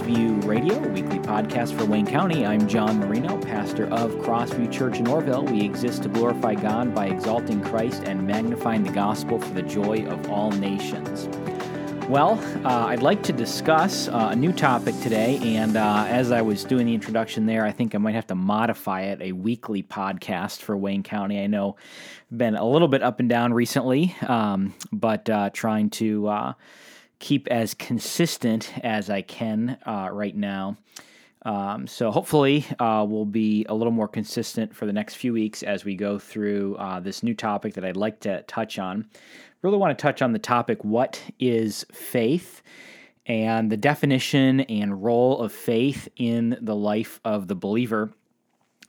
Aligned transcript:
Crossview 0.00 0.46
Radio, 0.46 0.78
weekly 0.88 1.18
podcast 1.18 1.76
for 1.76 1.84
Wayne 1.84 2.06
County. 2.06 2.46
I'm 2.46 2.66
John 2.66 2.98
Marino, 2.98 3.36
pastor 3.36 3.84
of 3.92 4.10
Crossview 4.12 4.72
Church 4.72 4.98
in 4.98 5.04
Orrville. 5.04 5.50
We 5.50 5.62
exist 5.62 6.04
to 6.04 6.08
glorify 6.08 6.54
God 6.54 6.94
by 6.94 7.08
exalting 7.08 7.62
Christ 7.62 8.04
and 8.04 8.26
magnifying 8.26 8.82
the 8.82 8.92
gospel 8.92 9.38
for 9.38 9.52
the 9.52 9.60
joy 9.60 10.06
of 10.06 10.30
all 10.30 10.52
nations. 10.52 11.28
Well, 12.08 12.40
uh, 12.64 12.86
I'd 12.86 13.02
like 13.02 13.22
to 13.24 13.34
discuss 13.34 14.08
uh, 14.08 14.30
a 14.32 14.36
new 14.36 14.54
topic 14.54 14.98
today, 15.02 15.38
and 15.56 15.76
uh, 15.76 16.06
as 16.08 16.32
I 16.32 16.40
was 16.40 16.64
doing 16.64 16.86
the 16.86 16.94
introduction 16.94 17.44
there, 17.44 17.66
I 17.66 17.70
think 17.70 17.94
I 17.94 17.98
might 17.98 18.14
have 18.14 18.28
to 18.28 18.34
modify 18.34 19.02
it 19.02 19.20
a 19.20 19.32
weekly 19.32 19.82
podcast 19.82 20.60
for 20.60 20.78
Wayne 20.78 21.02
County. 21.02 21.42
I 21.42 21.46
know 21.46 21.76
been 22.34 22.54
a 22.54 22.66
little 22.66 22.88
bit 22.88 23.02
up 23.02 23.20
and 23.20 23.28
down 23.28 23.52
recently, 23.52 24.16
um, 24.26 24.72
but 24.90 25.28
uh, 25.28 25.50
trying 25.52 25.90
to 25.90 26.26
uh, 26.26 26.52
keep 27.20 27.46
as 27.48 27.74
consistent 27.74 28.72
as 28.82 29.08
I 29.08 29.22
can 29.22 29.78
uh, 29.86 30.08
right 30.10 30.34
now. 30.34 30.76
Um, 31.42 31.86
so 31.86 32.10
hopefully 32.10 32.66
uh, 32.78 33.06
we'll 33.08 33.24
be 33.24 33.64
a 33.68 33.74
little 33.74 33.92
more 33.92 34.08
consistent 34.08 34.74
for 34.74 34.84
the 34.84 34.92
next 34.92 35.14
few 35.14 35.32
weeks 35.32 35.62
as 35.62 35.84
we 35.84 35.94
go 35.94 36.18
through 36.18 36.76
uh, 36.76 37.00
this 37.00 37.22
new 37.22 37.34
topic 37.34 37.74
that 37.74 37.84
I'd 37.84 37.96
like 37.96 38.20
to 38.20 38.42
touch 38.42 38.78
on 38.78 39.06
really 39.62 39.78
want 39.78 39.96
to 39.96 40.00
touch 40.00 40.22
on 40.22 40.32
the 40.32 40.38
topic 40.38 40.82
what 40.84 41.22
is 41.38 41.84
faith 41.92 42.62
and 43.26 43.70
the 43.70 43.76
definition 43.76 44.60
and 44.60 45.02
role 45.02 45.40
of 45.40 45.52
faith 45.52 46.08
in 46.16 46.56
the 46.60 46.74
life 46.74 47.20
of 47.24 47.46
the 47.46 47.54
believer. 47.54 48.10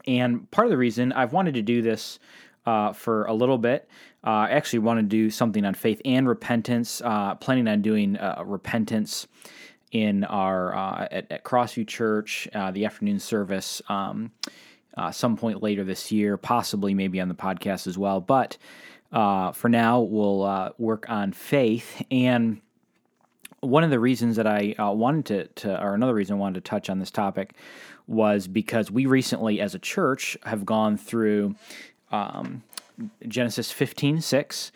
And 0.08 0.50
part 0.50 0.68
of 0.68 0.72
the 0.72 0.78
reason 0.78 1.12
I've 1.12 1.34
wanted 1.34 1.56
to 1.56 1.62
do 1.62 1.82
this 1.82 2.20
uh, 2.66 2.94
for 2.94 3.26
a 3.26 3.34
little 3.34 3.58
bit, 3.58 3.88
uh, 4.26 4.30
I 4.30 4.50
actually 4.50 4.80
want 4.80 5.00
to 5.00 5.04
do 5.04 5.30
something 5.30 5.66
on 5.66 5.74
faith 5.74 6.02
and 6.06 6.28
repentance, 6.28 7.02
uh, 7.04 7.36
planning 7.36 7.68
on 7.68 7.82
doing 7.82 8.18
uh, 8.18 8.44
repentance 8.46 9.28
in 9.92 10.24
our 10.24 10.76
uh, 10.76 11.08
at, 11.12 11.32
at, 11.32 11.44
Crossview 11.44 11.88
Church, 11.88 12.48
uh, 12.54 12.72
the 12.72 12.86
afternoon 12.86 13.20
service, 13.20 13.82
um, 13.90 14.32
some 15.12 15.36
point 15.36 15.64
later 15.64 15.84
this 15.84 16.12
year, 16.12 16.38
possibly 16.38 16.94
maybe 16.94 17.20
on 17.20 17.28
the 17.28 17.36
podcast 17.36 17.88
as 17.88 17.98
well. 17.98 18.22
But 18.22 18.58
uh, 19.12 19.52
for 19.52 19.70
now, 19.70 20.00
we'll 20.00 20.44
uh, 20.44 20.72
work 20.78 21.10
on 21.10 21.34
faith. 21.34 22.02
And 22.10 22.62
one 23.60 23.84
of 23.84 23.90
the 23.90 24.00
reasons 24.00 24.38
that 24.38 24.48
I 24.48 24.74
uh, 24.74 24.92
wanted 24.92 25.26
to, 25.26 25.48
to, 25.62 25.84
or 25.84 25.94
another 25.94 26.14
reason 26.14 26.38
I 26.38 26.40
wanted 26.40 26.64
to 26.64 26.70
touch 26.70 26.90
on 26.90 27.00
this 27.00 27.12
topic 27.12 27.54
was 28.08 28.48
because 28.48 28.90
we 28.90 29.06
recently, 29.06 29.60
as 29.60 29.76
a 29.76 29.80
church, 29.80 30.38
have 30.44 30.66
gone 30.66 30.98
through 30.98 31.56
um, 32.12 32.64
Genesis 33.28 33.72
15 33.72 34.22
6 34.22 34.72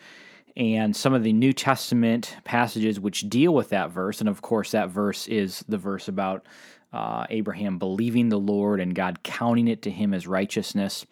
and 0.56 0.96
some 0.96 1.12
of 1.12 1.22
the 1.22 1.32
New 1.32 1.52
Testament 1.52 2.36
passages 2.44 2.98
which 2.98 3.28
deal 3.28 3.52
with 3.52 3.68
that 3.70 3.90
verse. 3.90 4.20
And 4.20 4.28
of 4.28 4.40
course, 4.40 4.70
that 4.70 4.88
verse 4.88 5.28
is 5.28 5.64
the 5.68 5.76
verse 5.76 6.08
about 6.08 6.46
uh, 6.92 7.26
Abraham 7.28 7.78
believing 7.78 8.30
the 8.30 8.38
Lord 8.38 8.80
and 8.80 8.94
God 8.94 9.22
counting 9.22 9.68
it 9.68 9.82
to 9.82 9.90
him 9.90 10.14
as 10.14 10.26
righteousness. 10.26 11.04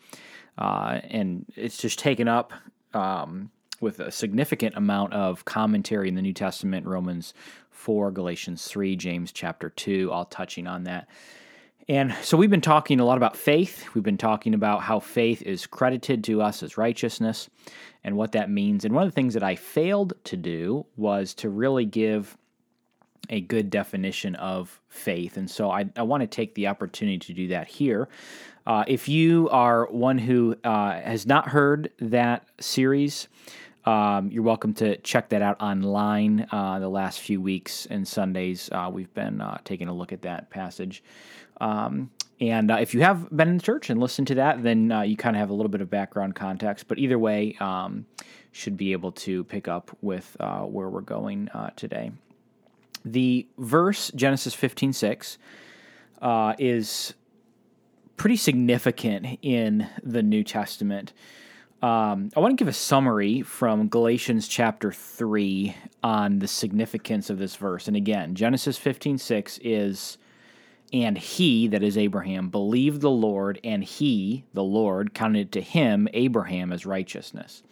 Uh, 0.56 1.00
and 1.05 1.44
it's 1.56 1.77
just 1.77 1.98
taken 1.98 2.27
up 2.27 2.52
um, 2.94 3.50
with 3.80 4.00
a 4.00 4.11
significant 4.11 4.77
amount 4.77 5.12
of 5.12 5.44
commentary 5.44 6.08
in 6.08 6.14
the 6.14 6.22
New 6.22 6.33
Testament, 6.33 6.86
Romans 6.86 7.34
4, 7.70 8.12
Galatians 8.12 8.66
3, 8.66 8.96
James 8.96 9.30
chapter 9.30 9.68
2, 9.68 10.11
all 10.11 10.24
touching 10.24 10.66
on 10.66 10.84
that. 10.84 11.08
And 11.88 12.14
so 12.22 12.38
we've 12.38 12.50
been 12.50 12.62
talking 12.62 12.98
a 12.98 13.04
lot 13.04 13.18
about 13.18 13.36
faith. 13.36 13.95
We've 13.95 14.05
been 14.05 14.17
talking 14.17 14.55
about 14.55 14.83
how 14.83 15.00
faith 15.00 15.42
is 15.42 15.67
credited 15.67 16.24
to 16.24 16.40
us 16.40 16.62
as 16.62 16.78
righteousness 16.78 17.50
and 18.02 18.17
what 18.17 18.33
that 18.33 18.48
means. 18.48 18.84
And 18.84 18.95
one 18.95 19.02
of 19.02 19.11
the 19.11 19.14
things 19.14 19.34
that 19.34 19.42
I 19.42 19.55
failed 19.55 20.14
to 20.24 20.36
do 20.36 20.86
was 20.96 21.34
to 21.34 21.50
really 21.50 21.84
give 21.84 22.36
a 23.30 23.40
good 23.40 23.70
definition 23.70 24.34
of 24.36 24.80
faith. 24.89 25.36
And 25.36 25.50
so 25.50 25.70
I, 25.70 25.86
I 25.96 26.02
want 26.02 26.23
to 26.23 26.27
take 26.27 26.55
the 26.55 26.68
opportunity 26.68 27.18
to 27.18 27.33
do 27.34 27.48
that 27.48 27.68
here. 27.68 28.08
Uh, 28.67 28.84
if 28.86 29.08
you 29.08 29.48
are 29.50 29.86
one 29.90 30.17
who 30.17 30.56
uh, 30.64 30.92
has 30.92 31.27
not 31.27 31.48
heard 31.48 31.90
that 31.98 32.46
series, 32.61 33.28
um, 33.84 34.30
you're 34.30 34.42
welcome 34.42 34.73
to 34.74 34.96
check 34.98 35.28
that 35.30 35.42
out 35.42 35.61
online. 35.61 36.46
Uh, 36.50 36.78
the 36.78 36.89
last 36.89 37.20
few 37.20 37.40
weeks 37.40 37.86
and 37.86 38.08
Sundays, 38.08 38.70
uh, 38.73 38.90
we've 38.90 39.12
been 39.12 39.42
uh, 39.42 39.58
taking 39.64 39.89
a 39.89 39.92
look 39.92 40.12
at 40.12 40.23
that 40.23 40.48
passage. 40.48 41.02
Um, 41.61 42.11
and 42.41 42.70
uh, 42.70 42.77
if 42.77 42.95
you 42.95 43.03
have 43.03 43.35
been 43.35 43.48
in 43.48 43.57
the 43.57 43.63
church 43.63 43.91
and 43.91 44.01
listened 44.01 44.27
to 44.29 44.35
that, 44.37 44.63
then 44.63 44.91
you 45.07 45.17
kind 45.17 45.37
of 45.37 45.41
have 45.41 45.51
a 45.51 45.55
little 45.55 45.70
bit 45.70 45.81
of 45.81 45.89
background 45.89 46.35
context. 46.35 46.89
But 46.89 46.98
either 46.98 47.19
way, 47.19 47.57
um, 47.61 48.07
should 48.53 48.77
be 48.77 48.92
able 48.92 49.13
to 49.13 49.45
pick 49.45 49.69
up 49.69 49.97
with 50.03 50.37
where 50.39 50.89
we're 50.89 51.01
going 51.01 51.48
today. 51.77 52.13
The 53.05 53.47
verse 53.59 54.11
Genesis 54.15 54.55
15 54.55 54.92
6 54.92 55.39
is 56.59 57.15
pretty 58.17 58.36
significant 58.36 59.39
in 59.42 59.89
the 60.03 60.23
New 60.23 60.45
Testament. 60.45 61.13
Um, 61.83 62.31
I 62.35 62.41
want 62.41 62.57
to 62.57 62.57
give 62.57 62.69
a 62.69 62.73
summary 62.73 63.42
from 63.42 63.89
Galatians 63.89 64.48
chapter 64.48 64.91
3 64.91 65.77
on 66.03 66.39
the 66.39 66.48
significance 66.48 67.29
of 67.29 67.39
this 67.39 67.57
verse. 67.57 67.89
And 67.89 67.97
again, 67.97 68.35
Genesis 68.35 68.79
15 68.79 69.19
6 69.19 69.59
is, 69.63 70.17
and 70.94 71.18
he, 71.18 71.66
that 71.66 71.82
is 71.82 71.98
Abraham, 71.98 72.50
believed 72.50 73.00
the 73.00 73.10
Lord, 73.10 73.58
and 73.64 73.82
he, 73.82 74.44
the 74.55 74.62
Lord, 74.62 75.12
counted 75.12 75.50
to 75.52 75.60
him, 75.60 76.06
Abraham, 76.14 76.72
as 76.72 76.86
righteousness. 76.86 77.64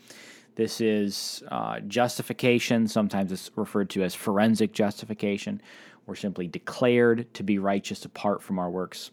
This 0.56 0.80
is 0.80 1.40
uh, 1.46 1.78
justification. 1.86 2.88
Sometimes 2.88 3.30
it's 3.30 3.48
referred 3.54 3.90
to 3.90 4.02
as 4.02 4.16
forensic 4.16 4.72
justification. 4.72 5.62
We're 6.04 6.16
simply 6.16 6.48
declared 6.48 7.32
to 7.34 7.44
be 7.44 7.60
righteous 7.60 8.04
apart 8.04 8.42
from 8.42 8.58
our 8.58 8.68
works. 8.68 9.12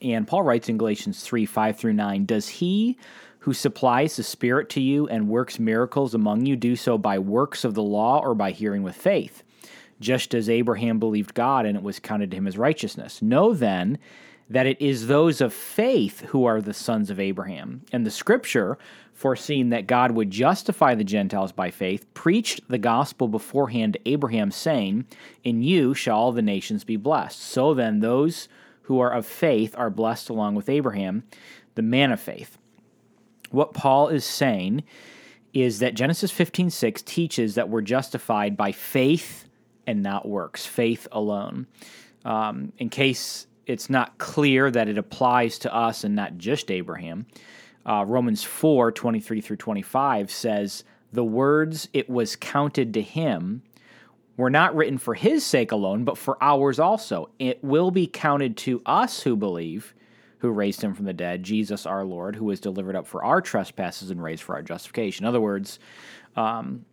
And 0.00 0.24
Paul 0.24 0.44
writes 0.44 0.68
in 0.68 0.78
Galatians 0.78 1.24
3 1.24 1.44
5 1.46 1.76
through 1.76 1.94
9 1.94 2.26
Does 2.26 2.46
he 2.48 2.96
who 3.40 3.52
supplies 3.52 4.14
the 4.14 4.22
Spirit 4.22 4.68
to 4.70 4.80
you 4.80 5.08
and 5.08 5.28
works 5.28 5.58
miracles 5.58 6.14
among 6.14 6.46
you 6.46 6.54
do 6.54 6.76
so 6.76 6.96
by 6.96 7.18
works 7.18 7.64
of 7.64 7.74
the 7.74 7.82
law 7.82 8.20
or 8.20 8.36
by 8.36 8.52
hearing 8.52 8.84
with 8.84 8.94
faith? 8.94 9.42
Just 10.00 10.34
as 10.34 10.48
Abraham 10.48 10.98
believed 10.98 11.34
God 11.34 11.66
and 11.66 11.76
it 11.76 11.82
was 11.82 11.98
counted 11.98 12.30
to 12.30 12.36
him 12.36 12.46
as 12.46 12.58
righteousness. 12.58 13.20
Know 13.20 13.54
then 13.54 13.98
that 14.50 14.66
it 14.66 14.80
is 14.82 15.06
those 15.06 15.40
of 15.40 15.54
faith 15.54 16.20
who 16.22 16.44
are 16.44 16.60
the 16.60 16.74
sons 16.74 17.08
of 17.08 17.20
Abraham. 17.20 17.82
And 17.92 18.04
the 18.04 18.10
scripture, 18.10 18.78
foreseeing 19.12 19.68
that 19.70 19.86
God 19.86 20.10
would 20.10 20.30
justify 20.30 20.96
the 20.96 21.04
Gentiles 21.04 21.52
by 21.52 21.70
faith, 21.70 22.12
preached 22.14 22.60
the 22.68 22.78
gospel 22.78 23.28
beforehand 23.28 23.92
to 23.92 24.08
Abraham, 24.08 24.50
saying, 24.50 25.06
In 25.44 25.62
you 25.62 25.94
shall 25.94 26.18
all 26.18 26.32
the 26.32 26.42
nations 26.42 26.82
be 26.82 26.96
blessed. 26.96 27.40
So 27.40 27.74
then, 27.74 28.00
those 28.00 28.48
who 28.82 28.98
are 28.98 29.12
of 29.12 29.24
faith 29.24 29.72
are 29.78 29.88
blessed 29.88 30.30
along 30.30 30.56
with 30.56 30.68
Abraham, 30.68 31.22
the 31.76 31.82
man 31.82 32.10
of 32.10 32.18
faith. 32.18 32.58
What 33.52 33.72
Paul 33.72 34.08
is 34.08 34.24
saying 34.24 34.82
is 35.52 35.78
that 35.78 35.94
Genesis 35.94 36.32
15:6 36.32 37.02
teaches 37.02 37.54
that 37.54 37.68
we're 37.68 37.82
justified 37.82 38.56
by 38.56 38.72
faith 38.72 39.48
and 39.90 40.04
not 40.04 40.26
works, 40.26 40.64
faith 40.64 41.08
alone. 41.10 41.66
Um, 42.24 42.72
in 42.78 42.90
case 42.90 43.48
it's 43.66 43.90
not 43.90 44.18
clear 44.18 44.70
that 44.70 44.88
it 44.88 44.96
applies 44.96 45.58
to 45.60 45.74
us 45.74 46.04
and 46.04 46.14
not 46.14 46.38
just 46.38 46.70
Abraham, 46.70 47.26
uh, 47.84 48.04
Romans 48.06 48.44
4 48.44 48.92
23 48.92 49.40
through 49.40 49.56
25 49.56 50.30
says, 50.30 50.84
The 51.12 51.24
words 51.24 51.88
it 51.92 52.08
was 52.08 52.36
counted 52.36 52.94
to 52.94 53.02
him 53.02 53.62
were 54.36 54.50
not 54.50 54.76
written 54.76 54.96
for 54.96 55.14
his 55.14 55.44
sake 55.44 55.72
alone, 55.72 56.04
but 56.04 56.16
for 56.16 56.38
ours 56.40 56.78
also. 56.78 57.30
It 57.40 57.62
will 57.64 57.90
be 57.90 58.06
counted 58.06 58.56
to 58.58 58.82
us 58.86 59.22
who 59.22 59.34
believe, 59.34 59.92
who 60.38 60.50
raised 60.50 60.82
him 60.82 60.94
from 60.94 61.06
the 61.06 61.12
dead, 61.12 61.42
Jesus 61.42 61.84
our 61.84 62.04
Lord, 62.04 62.36
who 62.36 62.44
was 62.44 62.60
delivered 62.60 62.94
up 62.94 63.08
for 63.08 63.24
our 63.24 63.40
trespasses 63.40 64.10
and 64.12 64.22
raised 64.22 64.44
for 64.44 64.54
our 64.54 64.62
justification. 64.62 65.24
In 65.24 65.28
other 65.28 65.40
words, 65.40 65.80
um, 66.36 66.84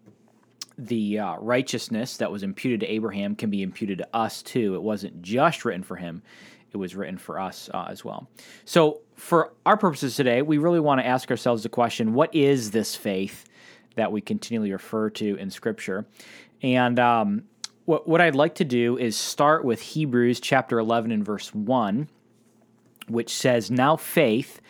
the 0.77 1.19
uh, 1.19 1.35
righteousness 1.37 2.17
that 2.17 2.31
was 2.31 2.43
imputed 2.43 2.81
to 2.81 2.87
Abraham 2.87 3.35
can 3.35 3.49
be 3.49 3.63
imputed 3.63 3.97
to 3.99 4.07
us 4.13 4.43
too. 4.43 4.75
It 4.75 4.81
wasn't 4.81 5.21
just 5.21 5.65
written 5.65 5.83
for 5.83 5.95
him, 5.95 6.21
it 6.71 6.77
was 6.77 6.95
written 6.95 7.17
for 7.17 7.39
us 7.39 7.69
uh, 7.73 7.87
as 7.89 8.05
well. 8.05 8.29
So, 8.65 9.01
for 9.15 9.53
our 9.65 9.77
purposes 9.77 10.15
today, 10.15 10.43
we 10.43 10.59
really 10.59 10.79
want 10.79 11.01
to 11.01 11.07
ask 11.07 11.31
ourselves 11.31 11.63
the 11.63 11.69
question 11.69 12.13
what 12.13 12.33
is 12.35 12.71
this 12.71 12.95
faith 12.95 13.45
that 13.95 14.11
we 14.11 14.21
continually 14.21 14.71
refer 14.71 15.09
to 15.09 15.35
in 15.37 15.49
Scripture? 15.49 16.05
And 16.61 16.99
um, 16.99 17.43
what, 17.85 18.07
what 18.07 18.21
I'd 18.21 18.35
like 18.35 18.55
to 18.55 18.65
do 18.65 18.97
is 18.97 19.15
start 19.15 19.65
with 19.65 19.81
Hebrews 19.81 20.39
chapter 20.39 20.77
11 20.77 21.11
and 21.11 21.25
verse 21.25 21.53
1, 21.53 22.07
which 23.07 23.33
says, 23.33 23.71
Now 23.71 23.95
faith 23.95 24.61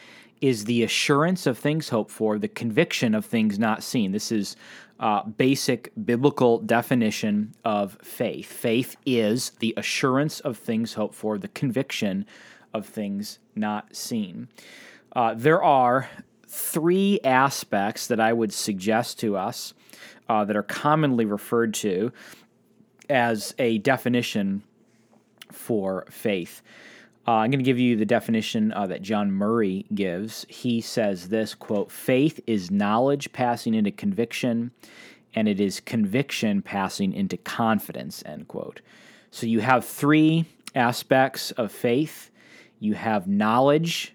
is 0.42 0.66
the 0.66 0.84
assurance 0.84 1.48
of 1.48 1.58
things 1.58 1.90
hoped 1.90 2.12
for, 2.12 2.38
the 2.38 2.48
conviction 2.48 3.16
of 3.16 3.26
things 3.26 3.58
not 3.58 3.84
seen. 3.84 4.12
This 4.12 4.32
is 4.32 4.56
uh, 5.00 5.24
basic 5.24 5.92
biblical 6.06 6.60
definition 6.60 7.54
of 7.64 7.98
faith. 8.02 8.52
Faith 8.52 8.96
is 9.06 9.52
the 9.60 9.74
assurance 9.78 10.40
of 10.40 10.58
things 10.58 10.94
hoped 10.94 11.16
for, 11.16 11.38
the 11.38 11.48
conviction 11.50 12.26
of 12.74 12.86
things 12.86 13.40
not 13.56 13.96
seen. 13.96 14.48
Uh, 15.16 15.34
there 15.36 15.62
are 15.62 16.10
three 16.48 17.20
aspects 17.24 18.08
that 18.08 18.20
I 18.20 18.34
would 18.34 18.54
suggest 18.54 19.20
to 19.20 19.38
us 19.38 19.74
uh, 20.30 20.46
that 20.46 20.56
are 20.56 20.64
commonly 20.64 21.26
referred 21.26 21.74
to 21.76 22.12
as 23.10 23.54
a 23.58 23.78
definition 23.80 24.64
for 25.52 26.06
faith. 26.10 26.62
Uh, 27.28 27.32
I'm 27.32 27.52
going 27.52 27.60
to 27.60 27.66
give 27.66 27.78
you 27.78 27.98
the 27.98 28.06
definition 28.06 28.72
uh, 28.72 28.88
that 28.88 29.02
John 29.02 29.32
Murray 29.32 29.86
gives. 29.94 30.46
He 30.48 30.80
says 30.80 31.28
this 31.28 31.54
quote, 31.54 31.92
faith 31.92 32.40
is 32.48 32.72
knowledge 32.72 33.34
passing 33.34 33.74
into 33.74 33.92
conviction, 33.92 34.72
and 35.34 35.50
it 35.50 35.60
is 35.60 35.82
conviction 35.82 36.62
passing 36.62 37.12
into 37.12 37.36
confidence, 37.36 38.24
end 38.26 38.48
quote. 38.48 38.80
So 39.30 39.46
you 39.46 39.60
have 39.60 39.84
three 39.84 40.46
aspects 40.74 41.52
of 41.52 41.72
faith 41.72 42.32
you 42.80 42.94
have 42.94 43.28
knowledge, 43.28 44.14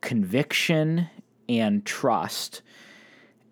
conviction, 0.00 1.10
and 1.48 1.84
trust. 1.84 2.62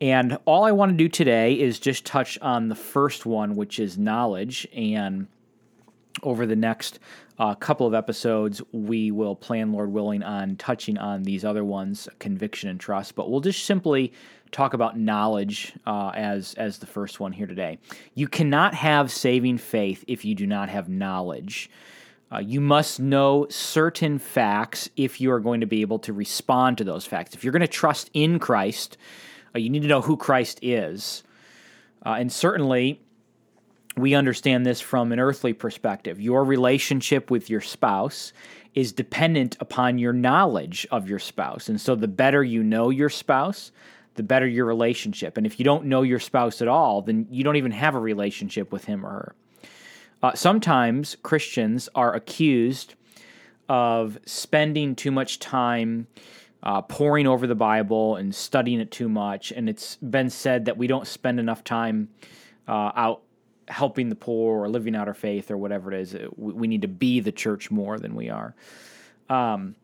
And 0.00 0.38
all 0.44 0.62
I 0.62 0.70
want 0.70 0.92
to 0.92 0.96
do 0.96 1.08
today 1.08 1.58
is 1.58 1.80
just 1.80 2.04
touch 2.04 2.38
on 2.40 2.68
the 2.68 2.76
first 2.76 3.26
one, 3.26 3.56
which 3.56 3.80
is 3.80 3.98
knowledge. 3.98 4.68
And 4.72 5.26
over 6.22 6.46
the 6.46 6.56
next 6.56 6.98
uh, 7.38 7.54
couple 7.54 7.86
of 7.86 7.94
episodes, 7.94 8.60
we 8.72 9.10
will 9.10 9.34
plan, 9.34 9.72
Lord 9.72 9.92
willing, 9.92 10.22
on 10.22 10.56
touching 10.56 10.98
on 10.98 11.22
these 11.22 11.44
other 11.44 11.64
ones, 11.64 12.08
conviction 12.18 12.68
and 12.68 12.78
trust. 12.78 13.14
But 13.14 13.30
we'll 13.30 13.40
just 13.40 13.64
simply 13.64 14.12
talk 14.50 14.74
about 14.74 14.98
knowledge 14.98 15.72
uh, 15.86 16.12
as 16.14 16.54
as 16.54 16.78
the 16.78 16.86
first 16.86 17.20
one 17.20 17.32
here 17.32 17.46
today. 17.46 17.78
You 18.14 18.28
cannot 18.28 18.74
have 18.74 19.10
saving 19.10 19.58
faith 19.58 20.04
if 20.06 20.24
you 20.24 20.34
do 20.34 20.46
not 20.46 20.68
have 20.68 20.88
knowledge. 20.88 21.70
Uh, 22.30 22.38
you 22.38 22.60
must 22.60 22.98
know 22.98 23.46
certain 23.50 24.18
facts 24.18 24.88
if 24.96 25.20
you 25.20 25.30
are 25.30 25.40
going 25.40 25.60
to 25.60 25.66
be 25.66 25.82
able 25.82 25.98
to 25.98 26.12
respond 26.14 26.78
to 26.78 26.84
those 26.84 27.04
facts. 27.04 27.34
If 27.34 27.44
you're 27.44 27.52
going 27.52 27.60
to 27.60 27.68
trust 27.68 28.10
in 28.14 28.38
Christ, 28.38 28.96
uh, 29.54 29.58
you 29.58 29.68
need 29.68 29.82
to 29.82 29.88
know 29.88 30.00
who 30.00 30.16
Christ 30.16 30.58
is. 30.62 31.24
Uh, 32.04 32.16
and 32.18 32.32
certainly, 32.32 33.00
we 33.96 34.14
understand 34.14 34.64
this 34.64 34.80
from 34.80 35.12
an 35.12 35.20
earthly 35.20 35.52
perspective. 35.52 36.20
Your 36.20 36.44
relationship 36.44 37.30
with 37.30 37.50
your 37.50 37.60
spouse 37.60 38.32
is 38.74 38.92
dependent 38.92 39.56
upon 39.60 39.98
your 39.98 40.12
knowledge 40.12 40.86
of 40.90 41.08
your 41.08 41.18
spouse. 41.18 41.68
And 41.68 41.80
so, 41.80 41.94
the 41.94 42.08
better 42.08 42.42
you 42.42 42.62
know 42.62 42.90
your 42.90 43.10
spouse, 43.10 43.70
the 44.14 44.22
better 44.22 44.46
your 44.46 44.64
relationship. 44.64 45.36
And 45.36 45.46
if 45.46 45.58
you 45.58 45.64
don't 45.64 45.84
know 45.84 46.02
your 46.02 46.20
spouse 46.20 46.62
at 46.62 46.68
all, 46.68 47.02
then 47.02 47.26
you 47.30 47.44
don't 47.44 47.56
even 47.56 47.72
have 47.72 47.94
a 47.94 48.00
relationship 48.00 48.72
with 48.72 48.84
him 48.84 49.04
or 49.04 49.10
her. 49.10 49.34
Uh, 50.22 50.34
sometimes 50.34 51.16
Christians 51.22 51.88
are 51.94 52.14
accused 52.14 52.94
of 53.68 54.18
spending 54.24 54.94
too 54.94 55.10
much 55.10 55.38
time 55.38 56.06
uh, 56.62 56.80
poring 56.82 57.26
over 57.26 57.46
the 57.46 57.54
Bible 57.54 58.16
and 58.16 58.34
studying 58.34 58.80
it 58.80 58.90
too 58.90 59.08
much. 59.08 59.50
And 59.50 59.68
it's 59.68 59.96
been 59.96 60.30
said 60.30 60.66
that 60.66 60.76
we 60.76 60.86
don't 60.86 61.06
spend 61.06 61.40
enough 61.40 61.64
time 61.64 62.08
uh, 62.68 62.92
out 62.94 63.22
helping 63.68 64.08
the 64.08 64.14
poor 64.14 64.62
or 64.62 64.68
living 64.68 64.94
out 64.94 65.08
our 65.08 65.14
faith 65.14 65.50
or 65.50 65.56
whatever 65.56 65.92
it 65.92 66.00
is. 66.00 66.16
We 66.36 66.66
need 66.66 66.82
to 66.82 66.88
be 66.88 67.20
the 67.20 67.32
church 67.32 67.70
more 67.70 67.98
than 67.98 68.14
we 68.14 68.30
are. 68.30 68.54
Um, 69.28 69.76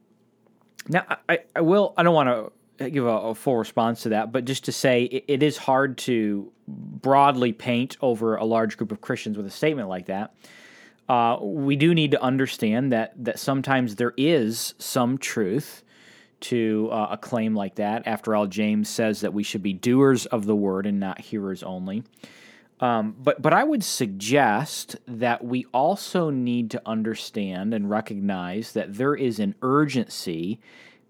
now, 0.88 1.04
I, 1.28 1.40
I 1.54 1.60
will, 1.60 1.94
I 1.96 2.02
don't 2.02 2.14
want 2.14 2.52
to 2.78 2.90
give 2.90 3.06
a, 3.06 3.08
a, 3.08 3.34
full 3.34 3.56
response 3.56 4.02
to 4.02 4.10
that, 4.10 4.32
but 4.32 4.44
just 4.44 4.64
to 4.66 4.72
say 4.72 5.04
it, 5.04 5.24
it 5.28 5.42
is 5.42 5.56
hard 5.56 5.98
to 5.98 6.52
broadly 6.66 7.52
paint 7.52 7.96
over 8.00 8.36
a 8.36 8.44
large 8.44 8.76
group 8.76 8.92
of 8.92 9.00
Christians 9.00 9.36
with 9.36 9.46
a 9.46 9.50
statement 9.50 9.88
like 9.88 10.06
that. 10.06 10.34
Uh, 11.08 11.38
we 11.40 11.76
do 11.76 11.94
need 11.94 12.10
to 12.10 12.22
understand 12.22 12.92
that 12.92 13.12
that 13.24 13.38
sometimes 13.38 13.96
there 13.96 14.12
is 14.18 14.74
some 14.78 15.16
truth 15.16 15.82
to 16.40 16.88
uh, 16.92 17.08
a 17.12 17.16
claim 17.16 17.54
like 17.54 17.76
that. 17.76 18.06
After 18.06 18.36
all, 18.36 18.46
James 18.46 18.88
says 18.88 19.22
that 19.22 19.32
we 19.32 19.42
should 19.42 19.62
be 19.62 19.72
doers 19.72 20.26
of 20.26 20.44
the 20.44 20.54
word 20.54 20.86
and 20.86 21.00
not 21.00 21.20
hearers 21.20 21.62
only. 21.62 22.04
Um, 22.80 23.16
but 23.18 23.42
but 23.42 23.52
I 23.52 23.64
would 23.64 23.82
suggest 23.82 24.96
that 25.06 25.44
we 25.44 25.66
also 25.72 26.30
need 26.30 26.70
to 26.72 26.82
understand 26.86 27.74
and 27.74 27.90
recognize 27.90 28.72
that 28.72 28.94
there 28.94 29.14
is 29.14 29.40
an 29.40 29.56
urgency 29.62 30.60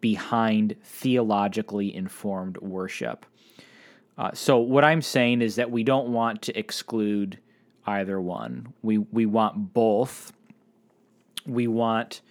behind 0.01 0.77
theologically 0.83 1.95
informed 1.95 2.57
worship. 2.59 3.27
Uh, 4.17 4.31
so 4.33 4.59
what 4.59 4.85
I'm 4.85 5.03
saying 5.03 5.43
is 5.43 5.57
that 5.57 5.71
we 5.71 5.85
don't 5.85 6.09
want 6.09 6.43
to 6.43 6.59
exclude 6.59 7.39
either 7.87 8.21
one. 8.21 8.73
We 8.83 8.99
we 8.99 9.27
want 9.27 9.75
both. 9.75 10.33
We 11.47 11.67
want 11.67 12.23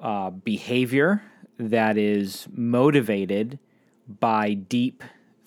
uh, 0.00 0.30
behavior 0.30 1.22
that 1.58 1.96
is 1.96 2.46
motivated 2.52 3.58
by 4.20 4.54
deep 4.54 5.02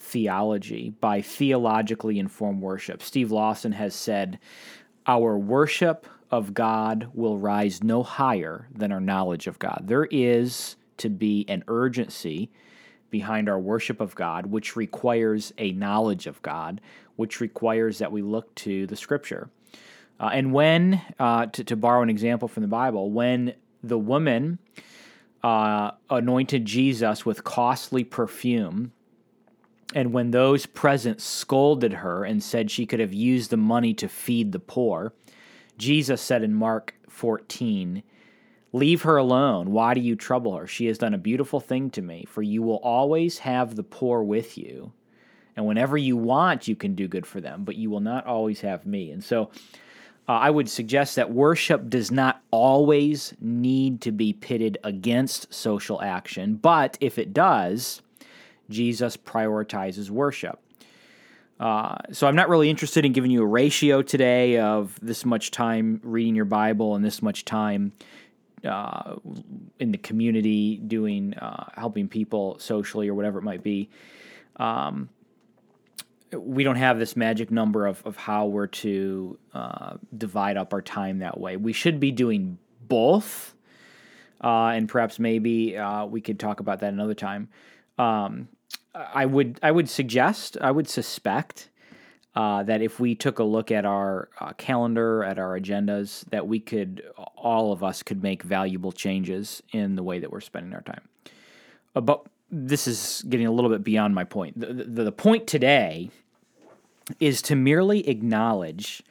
theology, 0.07 0.94
by 1.01 1.21
theologically 1.21 2.18
informed 2.19 2.62
worship. 2.62 3.04
Steve 3.04 3.31
Lawson 3.31 3.74
has 3.74 3.94
said, 3.94 4.39
"Our 5.06 5.38
worship 5.38 6.07
of 6.31 6.54
God 6.54 7.09
will 7.13 7.38
rise 7.38 7.83
no 7.83 8.04
higher 8.04 8.68
than 8.74 8.92
our 8.92 9.01
knowledge 9.01 9.48
of 9.48 9.59
God." 9.59 9.83
There 9.86 10.06
is 10.06 10.75
to 10.98 11.09
be 11.09 11.45
an 11.48 11.63
urgency 11.68 12.50
behind 13.09 13.48
our 13.48 13.59
worship 13.59 14.01
of 14.01 14.15
God, 14.15 14.48
which 14.48 14.75
requires 14.75 15.54
a 15.57 15.71
knowledge 15.71 16.27
of 16.27 16.42
God, 16.42 16.81
which 17.15 17.39
requires 17.39 18.00
that 18.00 18.12
we 18.12 18.21
look 18.21 18.54
to 18.56 18.86
the 18.88 18.95
Scripture. 18.95 19.50
Uh, 20.19 20.30
and 20.33 20.51
when, 20.51 21.01
uh, 21.19 21.45
to, 21.48 21.63
to, 21.63 21.75
borrow 21.75 22.01
an 22.01 22.09
example 22.09 22.48
from 22.48 22.63
the 22.63 22.68
Bible, 22.68 23.12
when 23.12 23.54
the 23.83 24.00
woman 24.00 24.57
uh, 25.44 25.92
anointed 26.09 26.65
Jesus 26.65 27.25
with 27.25 27.44
costly 27.44 28.04
perfume, 28.04 28.92
and 29.97 30.13
when 30.13 30.29
those 30.29 30.67
present 30.67 31.19
scolded 31.19 31.91
her 31.91 32.23
and 32.23 32.44
said 32.44 32.69
she 32.69 32.85
could 32.85 32.99
have 32.99 33.15
used 33.15 33.49
the 33.49 33.57
money 33.57 33.95
to 33.95 34.07
feed 34.07 34.51
the 34.51 34.59
poor, 34.59 35.11
Jesus 35.79 36.21
said 36.21 36.44
in 36.44 36.53
Mark 36.53 36.94
14, 37.09 38.03
Leave 38.71 39.01
her 39.01 39.17
alone. 39.17 39.71
Why 39.71 39.95
do 39.95 39.99
you 39.99 40.15
trouble 40.15 40.55
her? 40.55 40.67
She 40.67 40.85
has 40.85 40.99
done 40.99 41.15
a 41.15 41.17
beautiful 41.17 41.59
thing 41.59 41.89
to 41.89 42.03
me, 42.03 42.25
for 42.29 42.44
you 42.44 42.61
will 42.61 42.77
always 42.83 43.39
have 43.39 43.75
the 43.75 43.81
poor 43.81 44.21
with 44.21 44.55
you. 44.55 44.91
And 45.55 45.65
whenever 45.65 45.97
you 45.97 46.15
want, 46.15 46.67
you 46.67 46.75
can 46.75 46.94
do 46.94 47.07
good 47.07 47.25
for 47.25 47.41
them, 47.41 47.63
but 47.63 47.75
you 47.75 47.89
will 47.89 47.99
not 47.99 48.27
always 48.27 48.61
have 48.61 48.85
me. 48.85 49.09
And 49.09 49.23
so 49.23 49.49
uh, 50.29 50.33
I 50.33 50.51
would 50.51 50.69
suggest 50.69 51.16
that 51.16 51.31
worship 51.31 51.89
does 51.89 52.11
not 52.11 52.44
always 52.51 53.33
need 53.42 54.01
to 54.01 54.11
be 54.11 54.31
pitted 54.31 54.77
against 54.83 55.51
social 55.51 55.99
action, 56.04 56.54
but 56.54 56.99
if 57.01 57.18
it 57.18 57.33
does, 57.33 58.04
Jesus 58.69 59.18
prioritizes 59.18 60.09
worship. 60.09 60.59
Uh, 61.59 61.95
so 62.12 62.28
I'm 62.28 62.36
not 62.36 62.50
really 62.50 62.69
interested 62.69 63.04
in 63.04 63.14
giving 63.14 63.31
you 63.31 63.42
a 63.42 63.45
ratio 63.47 64.02
today 64.02 64.59
of 64.59 64.97
this 65.02 65.26
much 65.26 65.52
time 65.52 66.00
reading 66.04 66.36
your 66.36 66.45
Bible 66.45 66.95
and 66.95 67.04
this 67.04 67.21
much 67.21 67.45
time 67.45 67.94
uh, 68.64 69.16
in 69.80 69.92
the 69.92 69.97
community, 69.97 70.78
doing 70.78 71.33
uh, 71.36 71.69
helping 71.76 72.07
people 72.07 72.59
socially 72.59 73.07
or 73.07 73.16
whatever 73.16 73.40
it 73.40 73.44
might 73.44 73.64
be. 73.64 73.90
Um, 74.57 75.09
we 76.33 76.64
don't 76.64 76.76
have 76.76 77.00
this 77.00 77.16
magic 77.16 77.52
number 77.52 77.86
of, 77.86 78.06
of 78.06 78.18
how 78.18 78.47
we're 78.47 78.68
to 78.68 79.40
uh, 79.54 79.95
divide 80.18 80.57
up 80.57 80.74
our 80.74 80.81
time 80.81 81.19
that 81.19 81.40
way. 81.40 81.57
We 81.57 81.74
should 81.74 82.00
be 82.00 82.12
doing 82.12 82.57
both, 82.81 83.56
uh, 84.44 84.68
and 84.68 84.90
perhaps 84.90 85.19
maybe 85.19 85.78
uh, 85.78 86.06
we 86.06 86.21
could 86.21 86.40
talk 86.40 86.59
about 86.59 86.81
that 86.81 86.94
another 86.94 87.14
time. 87.14 87.50
Um, 87.97 88.50
I 89.13 89.25
would 89.25 89.59
I 89.61 89.71
would 89.71 89.89
suggest 89.89 90.57
I 90.61 90.71
would 90.71 90.87
suspect 90.87 91.69
uh, 92.37 92.61
that 92.61 92.83
if 92.83 92.99
we 92.99 93.16
took 93.16 93.39
a 93.39 93.44
look 93.44 93.71
at 93.71 93.83
our 93.83 94.30
uh, 94.39 94.54
calendar, 94.54 95.23
at 95.23 95.39
our 95.39 95.59
agendas, 95.59 96.23
that 96.30 96.47
we 96.47 96.59
could, 96.59 97.01
all 97.35 97.71
of 97.71 97.83
us 97.83 98.04
could 98.04 98.21
make 98.21 98.44
valuable 98.44 98.92
changes 98.92 99.63
in 99.71 99.95
the 99.95 100.04
way 100.04 100.19
that 100.19 100.31
we're 100.31 100.39
spending 100.39 100.71
our 100.71 100.81
time. 100.81 101.01
Uh, 101.95 102.01
but 102.01 102.27
this 102.51 102.87
is 102.87 103.23
getting 103.27 103.47
a 103.47 103.51
little 103.51 103.71
bit 103.71 103.83
beyond 103.83 104.13
my 104.13 104.23
point. 104.23 104.59
The, 104.59 104.71
the, 104.71 105.06
the 105.06 105.11
point 105.11 105.47
today 105.47 106.11
is 107.19 107.42
to 107.42 107.56
merely 107.56 108.07
acknowledge 108.07 109.01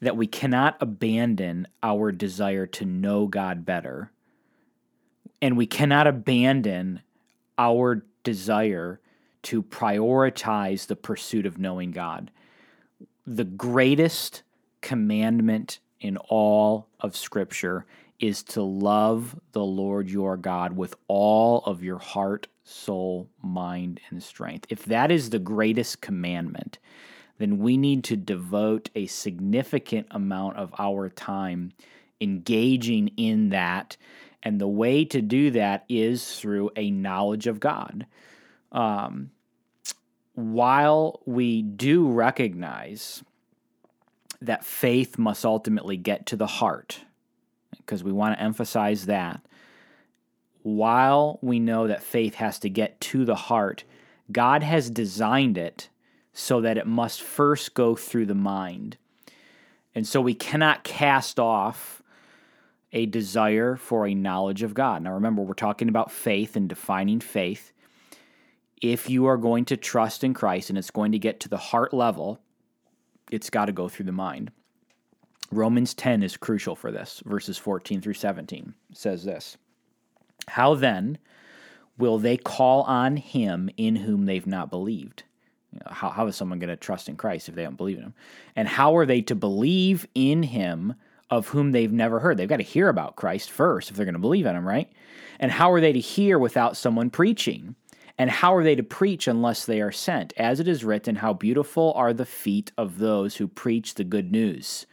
that 0.00 0.16
we 0.16 0.28
cannot 0.28 0.76
abandon 0.80 1.66
our 1.82 2.12
desire 2.12 2.64
to 2.66 2.84
know 2.84 3.26
God 3.26 3.66
better, 3.66 4.12
and 5.42 5.56
we 5.56 5.66
cannot 5.66 6.06
abandon 6.06 7.02
our 7.58 8.04
desire 8.22 9.00
to 9.42 9.62
prioritize 9.62 10.86
the 10.86 10.96
pursuit 10.96 11.46
of 11.46 11.58
knowing 11.58 11.90
God 11.90 12.30
the 13.28 13.44
greatest 13.44 14.42
commandment 14.80 15.80
in 16.00 16.16
all 16.16 16.88
of 17.00 17.14
Scripture 17.14 17.84
is 18.18 18.42
to 18.42 18.62
love 18.62 19.38
the 19.52 19.64
Lord 19.64 20.10
your 20.10 20.36
God 20.38 20.74
with 20.76 20.94
all 21.08 21.62
of 21.66 21.82
your 21.82 21.98
heart, 21.98 22.46
soul, 22.64 23.28
mind, 23.42 24.00
and 24.08 24.22
strength. 24.22 24.66
If 24.70 24.86
that 24.86 25.10
is 25.10 25.28
the 25.28 25.38
greatest 25.38 26.00
commandment, 26.00 26.78
then 27.36 27.58
we 27.58 27.76
need 27.76 28.02
to 28.04 28.16
devote 28.16 28.88
a 28.94 29.06
significant 29.06 30.06
amount 30.10 30.56
of 30.56 30.74
our 30.78 31.10
time 31.10 31.72
engaging 32.22 33.08
in 33.18 33.50
that. 33.50 33.98
And 34.42 34.58
the 34.58 34.68
way 34.68 35.04
to 35.04 35.20
do 35.20 35.50
that 35.50 35.84
is 35.88 36.40
through 36.40 36.70
a 36.76 36.90
knowledge 36.90 37.46
of 37.46 37.60
God. 37.60 38.06
Um, 38.72 39.30
while 40.34 41.20
we 41.26 41.62
do 41.62 42.08
recognize 42.08 43.24
that 44.40 44.64
faith 44.64 45.18
must 45.18 45.44
ultimately 45.44 45.96
get 45.96 46.26
to 46.26 46.36
the 46.36 46.46
heart, 46.46 47.00
because 47.76 48.04
we 48.04 48.12
want 48.12 48.36
to 48.36 48.42
emphasize 48.42 49.06
that. 49.06 49.40
While 50.62 51.38
we 51.40 51.58
know 51.58 51.86
that 51.86 52.02
faith 52.02 52.34
has 52.34 52.58
to 52.60 52.68
get 52.68 53.00
to 53.00 53.24
the 53.24 53.34
heart, 53.34 53.84
God 54.30 54.62
has 54.62 54.90
designed 54.90 55.56
it 55.56 55.88
so 56.32 56.60
that 56.60 56.76
it 56.76 56.86
must 56.86 57.22
first 57.22 57.74
go 57.74 57.96
through 57.96 58.26
the 58.26 58.34
mind. 58.34 58.96
And 59.94 60.06
so 60.06 60.20
we 60.20 60.34
cannot 60.34 60.84
cast 60.84 61.40
off 61.40 62.02
a 62.92 63.06
desire 63.06 63.76
for 63.76 64.06
a 64.06 64.14
knowledge 64.14 64.62
of 64.62 64.74
God. 64.74 65.02
Now 65.02 65.14
remember, 65.14 65.42
we're 65.42 65.54
talking 65.54 65.88
about 65.88 66.12
faith 66.12 66.54
and 66.54 66.68
defining 66.68 67.20
faith. 67.20 67.72
If 68.80 69.10
you 69.10 69.26
are 69.26 69.36
going 69.36 69.64
to 69.66 69.76
trust 69.76 70.22
in 70.24 70.34
Christ 70.34 70.70
and 70.70 70.78
it's 70.78 70.90
going 70.90 71.12
to 71.12 71.18
get 71.18 71.40
to 71.40 71.48
the 71.48 71.56
heart 71.56 71.92
level, 71.92 72.40
it's 73.30 73.50
got 73.50 73.66
to 73.66 73.72
go 73.72 73.88
through 73.88 74.06
the 74.06 74.12
mind. 74.12 74.50
Romans 75.50 75.94
10 75.94 76.22
is 76.22 76.36
crucial 76.36 76.76
for 76.76 76.92
this. 76.92 77.22
Verses 77.24 77.58
14 77.58 78.00
through 78.00 78.14
17 78.14 78.74
says 78.92 79.24
this 79.24 79.56
How 80.48 80.74
then 80.74 81.18
will 81.96 82.18
they 82.18 82.36
call 82.36 82.82
on 82.82 83.16
him 83.16 83.70
in 83.76 83.96
whom 83.96 84.26
they've 84.26 84.46
not 84.46 84.70
believed? 84.70 85.24
How, 85.86 86.10
how 86.10 86.26
is 86.26 86.36
someone 86.36 86.58
going 86.58 86.68
to 86.68 86.76
trust 86.76 87.08
in 87.08 87.16
Christ 87.16 87.48
if 87.48 87.54
they 87.54 87.64
don't 87.64 87.76
believe 87.76 87.98
in 87.98 88.04
him? 88.04 88.14
And 88.56 88.68
how 88.68 88.96
are 88.96 89.06
they 89.06 89.20
to 89.22 89.34
believe 89.34 90.06
in 90.14 90.42
him 90.42 90.94
of 91.30 91.48
whom 91.48 91.72
they've 91.72 91.92
never 91.92 92.20
heard? 92.20 92.36
They've 92.36 92.48
got 92.48 92.56
to 92.56 92.62
hear 92.62 92.88
about 92.88 93.16
Christ 93.16 93.50
first 93.50 93.90
if 93.90 93.96
they're 93.96 94.06
going 94.06 94.14
to 94.14 94.20
believe 94.20 94.46
in 94.46 94.56
him, 94.56 94.66
right? 94.66 94.90
And 95.38 95.52
how 95.52 95.72
are 95.72 95.80
they 95.80 95.92
to 95.92 96.00
hear 96.00 96.38
without 96.38 96.76
someone 96.76 97.10
preaching? 97.10 97.74
And 98.18 98.30
how 98.30 98.54
are 98.56 98.64
they 98.64 98.74
to 98.74 98.82
preach 98.82 99.28
unless 99.28 99.64
they 99.64 99.80
are 99.80 99.92
sent? 99.92 100.32
As 100.36 100.58
it 100.58 100.66
is 100.66 100.84
written, 100.84 101.16
How 101.16 101.32
beautiful 101.32 101.92
are 101.94 102.12
the 102.12 102.26
feet 102.26 102.72
of 102.76 102.98
those 102.98 103.36
who 103.36 103.46
preach 103.46 103.94
the 103.94 104.04
good 104.04 104.32
news. 104.32 104.86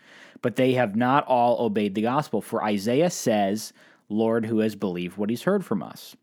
But 0.44 0.58
they 0.58 0.74
have 0.74 0.96
not 0.96 1.26
all 1.26 1.66
obeyed 1.66 1.96
the 1.96 2.04
gospel. 2.04 2.40
For 2.40 2.64
Isaiah 2.64 3.10
says, 3.10 3.74
Lord, 4.10 4.46
who 4.46 4.60
has 4.60 4.76
believed 4.76 5.18
what 5.18 5.32
he's 5.32 5.44
heard 5.44 5.66
from 5.66 5.82
us? 5.82 6.16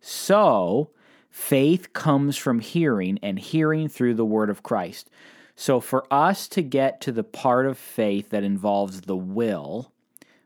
So, 0.00 0.90
faith 1.30 1.94
comes 1.94 2.36
from 2.36 2.60
hearing, 2.60 3.18
and 3.22 3.38
hearing 3.38 3.88
through 3.88 4.14
the 4.14 4.24
word 4.24 4.50
of 4.50 4.62
Christ. 4.62 5.08
So, 5.56 5.80
for 5.80 6.06
us 6.12 6.46
to 6.48 6.62
get 6.62 7.00
to 7.02 7.12
the 7.12 7.24
part 7.24 7.64
of 7.66 7.78
faith 7.78 8.30
that 8.30 8.44
involves 8.44 9.02
the 9.02 9.16
will, 9.16 9.92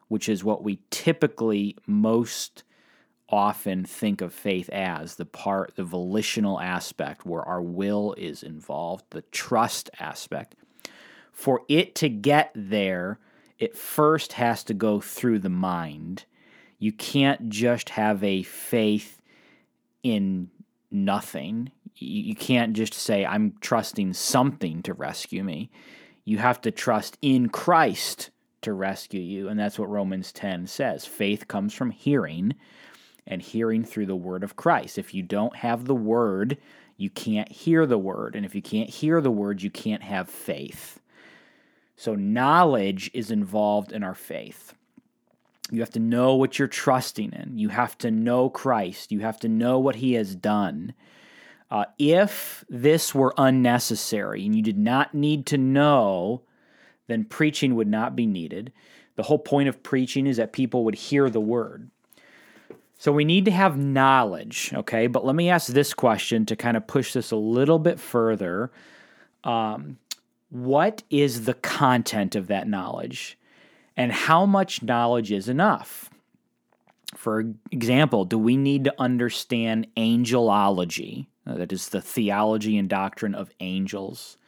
which 0.06 0.28
is 0.28 0.44
what 0.44 0.62
we 0.62 0.78
typically 0.90 1.76
most 1.86 2.62
often 3.34 3.84
think 3.84 4.20
of 4.20 4.32
faith 4.32 4.68
as 4.70 5.16
the 5.16 5.26
part, 5.26 5.74
the 5.76 5.84
volitional 5.84 6.60
aspect 6.60 7.26
where 7.26 7.42
our 7.42 7.60
will 7.60 8.14
is 8.16 8.42
involved, 8.42 9.04
the 9.10 9.22
trust 9.22 9.90
aspect. 9.98 10.54
For 11.32 11.62
it 11.68 11.94
to 11.96 12.08
get 12.08 12.52
there, 12.54 13.18
it 13.58 13.76
first 13.76 14.34
has 14.34 14.62
to 14.64 14.74
go 14.74 15.00
through 15.00 15.40
the 15.40 15.48
mind. 15.48 16.24
You 16.78 16.92
can't 16.92 17.48
just 17.48 17.90
have 17.90 18.22
a 18.22 18.42
faith 18.44 19.20
in 20.02 20.50
nothing. 20.90 21.72
You 21.96 22.34
can't 22.34 22.72
just 22.72 22.94
say, 22.94 23.24
I'm 23.26 23.54
trusting 23.60 24.12
something 24.12 24.82
to 24.82 24.94
rescue 24.94 25.42
me. 25.42 25.70
You 26.24 26.38
have 26.38 26.60
to 26.62 26.70
trust 26.70 27.18
in 27.20 27.48
Christ 27.48 28.30
to 28.62 28.72
rescue 28.72 29.20
you. 29.20 29.48
And 29.48 29.58
that's 29.58 29.78
what 29.78 29.90
Romans 29.90 30.32
10 30.32 30.66
says. 30.66 31.04
Faith 31.04 31.48
comes 31.48 31.74
from 31.74 31.90
hearing 31.90 32.54
and 33.26 33.40
hearing 33.40 33.84
through 33.84 34.06
the 34.06 34.16
word 34.16 34.44
of 34.44 34.56
Christ. 34.56 34.98
If 34.98 35.14
you 35.14 35.22
don't 35.22 35.56
have 35.56 35.86
the 35.86 35.94
word, 35.94 36.58
you 36.96 37.10
can't 37.10 37.50
hear 37.50 37.86
the 37.86 37.98
word. 37.98 38.36
And 38.36 38.44
if 38.44 38.54
you 38.54 38.62
can't 38.62 38.90
hear 38.90 39.20
the 39.20 39.30
word, 39.30 39.62
you 39.62 39.70
can't 39.70 40.02
have 40.02 40.28
faith. 40.28 41.00
So, 41.96 42.14
knowledge 42.14 43.10
is 43.14 43.30
involved 43.30 43.92
in 43.92 44.02
our 44.02 44.14
faith. 44.14 44.74
You 45.70 45.80
have 45.80 45.90
to 45.90 46.00
know 46.00 46.34
what 46.34 46.58
you're 46.58 46.68
trusting 46.68 47.32
in. 47.32 47.56
You 47.56 47.70
have 47.70 47.96
to 47.98 48.10
know 48.10 48.50
Christ. 48.50 49.12
You 49.12 49.20
have 49.20 49.40
to 49.40 49.48
know 49.48 49.78
what 49.78 49.96
he 49.96 50.14
has 50.14 50.34
done. 50.34 50.94
Uh, 51.70 51.86
if 51.98 52.64
this 52.68 53.14
were 53.14 53.34
unnecessary 53.38 54.44
and 54.44 54.54
you 54.54 54.62
did 54.62 54.78
not 54.78 55.14
need 55.14 55.46
to 55.46 55.58
know, 55.58 56.42
then 57.06 57.24
preaching 57.24 57.74
would 57.74 57.88
not 57.88 58.14
be 58.14 58.26
needed. 58.26 58.72
The 59.16 59.22
whole 59.22 59.38
point 59.38 59.68
of 59.68 59.82
preaching 59.82 60.26
is 60.26 60.36
that 60.36 60.52
people 60.52 60.84
would 60.84 60.94
hear 60.94 61.30
the 61.30 61.40
word. 61.40 61.90
So 63.04 63.12
we 63.12 63.26
need 63.26 63.44
to 63.44 63.50
have 63.50 63.76
knowledge, 63.76 64.72
okay? 64.72 65.08
But 65.08 65.26
let 65.26 65.36
me 65.36 65.50
ask 65.50 65.70
this 65.70 65.92
question 65.92 66.46
to 66.46 66.56
kind 66.56 66.74
of 66.74 66.86
push 66.86 67.12
this 67.12 67.32
a 67.32 67.36
little 67.36 67.78
bit 67.78 68.00
further. 68.00 68.72
Um, 69.44 69.98
what 70.48 71.02
is 71.10 71.44
the 71.44 71.52
content 71.52 72.34
of 72.34 72.46
that 72.46 72.66
knowledge? 72.66 73.38
And 73.94 74.10
how 74.10 74.46
much 74.46 74.82
knowledge 74.82 75.32
is 75.32 75.50
enough? 75.50 76.08
For 77.14 77.44
example, 77.70 78.24
do 78.24 78.38
we 78.38 78.56
need 78.56 78.84
to 78.84 78.94
understand 78.98 79.86
angelology? 79.98 81.26
Uh, 81.46 81.56
that 81.56 81.74
is 81.74 81.90
the 81.90 82.00
theology 82.00 82.78
and 82.78 82.88
doctrine 82.88 83.34
of 83.34 83.50
angels. 83.60 84.38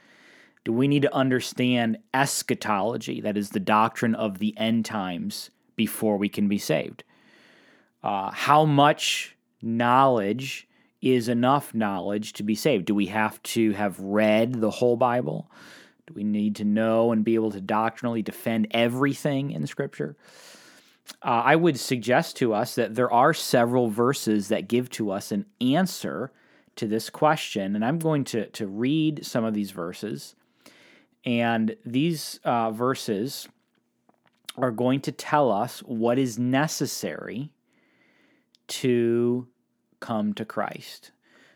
Do 0.65 0.73
we 0.73 0.89
need 0.89 1.03
to 1.03 1.15
understand 1.15 1.99
eschatology? 2.15 3.21
That 3.21 3.37
is 3.37 3.51
the 3.51 3.61
doctrine 3.61 4.15
of 4.15 4.39
the 4.39 4.57
end 4.57 4.87
times 4.87 5.51
before 5.77 6.17
we 6.17 6.31
can 6.31 6.49
be 6.49 6.57
saved 6.57 7.05
uh, 8.07 8.31
how 8.31 8.65
much 8.65 9.37
knowledge 9.61 10.69
is 11.03 11.29
enough 11.29 11.75
knowledge 11.75 12.35
to 12.35 12.45
be 12.45 12.55
saved? 12.55 12.85
Do 12.85 12.95
we 12.95 13.07
have 13.07 13.43
to 13.43 13.73
have 13.73 13.99
read 13.99 14.61
the 14.61 14.71
whole 14.71 14.97
Bible? 14.97 15.51
Do 16.07 16.15
we 16.15 16.23
need 16.23 16.55
to 16.57 16.65
know 16.65 17.11
and 17.11 17.25
be 17.25 17.35
able 17.35 17.51
to 17.51 17.61
doctrinally 17.61 18.23
defend 18.23 18.69
everything 18.71 19.51
in 19.51 19.67
Scripture? 19.67 20.17
Uh, 21.21 21.43
I 21.47 21.57
would 21.57 21.81
suggest 21.81 22.37
to 22.37 22.55
us 22.55 22.77
that 22.77 22.95
there 22.95 23.13
are 23.13 23.35
several 23.35 23.89
verses 23.89 24.49
that 24.49 24.69
give 24.69 24.89
to 24.91 25.11
us 25.11 25.33
an 25.33 25.45
answer 25.61 26.31
to 26.77 26.87
this 26.87 27.11
question, 27.11 27.75
and 27.75 27.85
I'm 27.85 27.99
going 27.99 28.23
to, 28.27 28.47
to 28.51 28.69
read 28.69 29.27
some 29.27 29.45
of 29.45 29.53
these 29.53 29.73
verses. 29.73 30.37
And 31.25 31.75
these 31.85 32.39
uh, 32.45 32.71
verses 32.71 33.49
are 34.57 34.71
going 34.71 35.01
to 35.01 35.13
tell 35.13 35.51
us 35.51 35.81
what 35.81 36.21
is 36.21 36.39
necessary 36.39 37.51
to 38.69 39.49
come 40.01 40.35
to 40.35 40.45
Christ. 40.45 41.13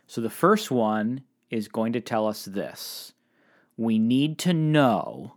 So 0.06 0.20
the 0.20 0.30
first 0.30 0.70
one 0.70 1.22
is 1.50 1.68
going 1.68 1.92
to 1.92 2.00
tell 2.00 2.26
us 2.26 2.44
this 2.44 3.12
we 3.76 3.98
need 3.98 4.38
to 4.38 4.52
know, 4.52 5.34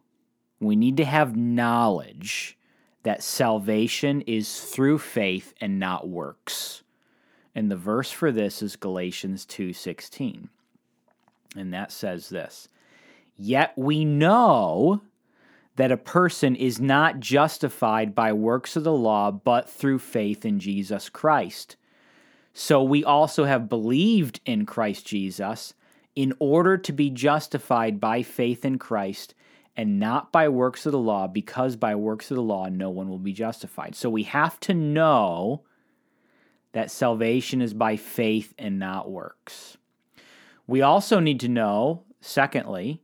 we 0.59 0.75
need 0.75 0.97
to 0.97 1.05
have 1.05 1.37
knowledge 1.37 2.57
that 3.03 3.23
salvation 3.23 4.21
is 4.21 4.61
through 4.61 4.97
faith 4.97 5.53
and 5.61 5.79
not 5.79 6.07
works. 6.07 6.83
And 7.55 7.69
the 7.69 7.77
verse 7.77 8.11
for 8.11 8.31
this 8.31 8.61
is 8.61 8.75
Galatians 8.75 9.45
2:16. 9.45 10.49
And 11.55 11.73
that 11.73 11.91
says 11.91 12.29
this: 12.29 12.67
Yet 13.37 13.73
we 13.77 14.05
know 14.05 15.01
that 15.75 15.91
a 15.91 15.97
person 15.97 16.55
is 16.55 16.79
not 16.79 17.19
justified 17.19 18.13
by 18.13 18.31
works 18.31 18.75
of 18.75 18.83
the 18.83 18.93
law, 18.93 19.31
but 19.31 19.69
through 19.69 19.99
faith 19.99 20.45
in 20.45 20.59
Jesus 20.59 21.09
Christ. 21.09 21.75
So 22.53 22.83
we 22.83 23.03
also 23.03 23.45
have 23.45 23.69
believed 23.69 24.39
in 24.45 24.65
Christ 24.65 25.07
Jesus 25.07 25.73
in 26.15 26.33
order 26.39 26.77
to 26.77 26.91
be 26.91 27.09
justified 27.09 27.99
by 27.99 28.21
faith 28.21 28.63
in 28.63 28.77
Christ 28.77 29.33
and 29.75 29.99
not 29.99 30.31
by 30.31 30.47
works 30.49 30.85
of 30.85 30.91
the 30.91 30.99
law, 30.99 31.25
because 31.25 31.75
by 31.75 31.95
works 31.95 32.29
of 32.29 32.35
the 32.35 32.43
law 32.43 32.67
no 32.69 32.91
one 32.91 33.09
will 33.09 33.17
be 33.17 33.33
justified. 33.33 33.95
So 33.95 34.07
we 34.07 34.23
have 34.23 34.59
to 34.61 34.75
know 34.75 35.63
that 36.73 36.91
salvation 36.91 37.61
is 37.61 37.73
by 37.73 37.95
faith 37.95 38.53
and 38.59 38.77
not 38.77 39.09
works. 39.09 39.77
We 40.67 40.83
also 40.83 41.19
need 41.19 41.39
to 41.39 41.47
know, 41.47 42.03
secondly, 42.21 43.01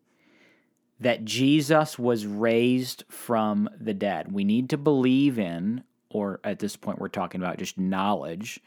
that 0.99 1.23
Jesus 1.23 1.97
was 1.97 2.25
raised 2.25 3.03
from 3.07 3.69
the 3.79 3.93
dead. 3.93 4.31
We 4.31 4.43
need 4.43 4.69
to 4.71 4.77
believe 4.77 5.39
in, 5.39 5.83
or 6.09 6.39
at 6.43 6.59
this 6.59 6.75
point, 6.75 6.99
we're 6.99 7.07
talking 7.07 7.41
about 7.41 7.57
just 7.57 7.77
knowledge. 7.77 8.59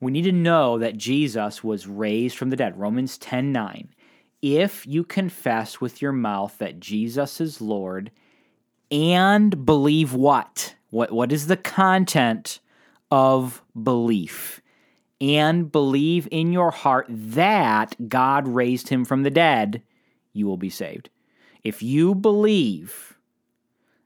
We 0.00 0.12
need 0.12 0.24
to 0.24 0.32
know 0.32 0.78
that 0.78 0.96
Jesus 0.96 1.62
was 1.62 1.86
raised 1.86 2.36
from 2.36 2.50
the 2.50 2.56
dead. 2.56 2.78
Romans 2.78 3.18
10 3.18 3.52
9. 3.52 3.88
If 4.42 4.86
you 4.86 5.04
confess 5.04 5.80
with 5.80 6.02
your 6.02 6.12
mouth 6.12 6.58
that 6.58 6.80
Jesus 6.80 7.40
is 7.40 7.60
Lord 7.60 8.10
and 8.90 9.64
believe 9.64 10.12
what? 10.12 10.74
What, 10.90 11.10
what 11.12 11.32
is 11.32 11.46
the 11.46 11.56
content 11.56 12.60
of 13.10 13.62
belief? 13.80 14.60
And 15.20 15.72
believe 15.72 16.28
in 16.30 16.52
your 16.52 16.70
heart 16.70 17.06
that 17.08 17.96
God 18.08 18.46
raised 18.46 18.88
him 18.90 19.04
from 19.04 19.22
the 19.22 19.30
dead 19.30 19.82
you 20.36 20.46
will 20.46 20.56
be 20.56 20.70
saved. 20.70 21.08
If 21.64 21.82
you 21.82 22.14
believe 22.14 23.18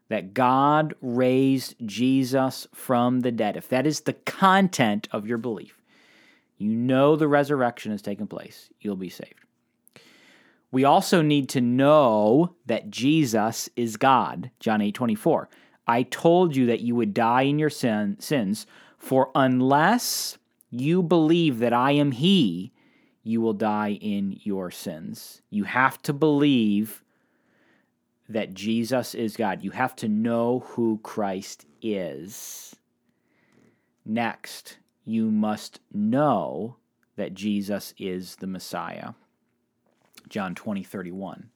that 0.09 0.35
God 0.35 0.95
raised 1.01 1.75
Jesus 1.85 2.67
from 2.73 3.21
the 3.21 3.33
dead, 3.33 3.57
if 3.57 3.69
that 3.69 3.87
is 3.87 4.01
the 4.01 4.15
content 4.15 5.09
of 5.13 5.27
your 5.27 5.39
belief, 5.39 5.81
you 6.59 6.75
know 6.75 7.17
the 7.17 7.29
resurrection 7.29 7.93
has 7.93 8.03
taken 8.03 8.27
place, 8.27 8.71
you'll 8.81 8.97
be 8.97 9.09
saved. 9.09 9.35
We 10.73 10.85
also 10.85 11.21
need 11.21 11.49
to 11.51 11.61
know 11.61 12.55
that 12.67 12.91
Jesus 12.91 13.69
is 13.77 13.97
God. 13.97 14.51
John 14.61 14.81
8 14.81 14.95
24. 14.95 15.49
I 15.87 16.05
told 16.05 16.55
you 16.55 16.67
that 16.67 16.81
you 16.81 16.95
would 16.95 17.13
die 17.13 17.43
in 17.43 17.59
your 17.59 17.71
sin, 17.71 18.17
sins, 18.21 18.67
for 18.97 19.31
unless 19.35 20.39
you 20.71 21.03
believe 21.03 21.59
that 21.59 21.73
I 21.73 21.93
am 21.93 22.13
He, 22.13 22.73
you 23.23 23.41
will 23.41 23.53
die 23.53 23.99
in 24.01 24.41
your 24.43 24.71
sins. 24.71 25.43
You 25.51 25.65
have 25.65 26.01
to 26.03 26.13
believe 26.13 27.03
that 28.29 28.55
Jesus 28.55 29.15
is 29.15 29.37
God. 29.37 29.63
You 29.63 29.73
have 29.73 29.95
to 29.97 30.09
know 30.09 30.61
who 30.69 31.01
Christ 31.03 31.67
is. 31.83 32.77
Next, 34.05 34.79
you 35.05 35.31
must 35.31 35.81
know 35.93 36.77
that 37.17 37.35
Jesus 37.35 37.93
is 37.99 38.37
the 38.37 38.47
Messiah. 38.47 39.13
John 40.29 40.55
20, 40.55 40.83
31. 40.83 41.51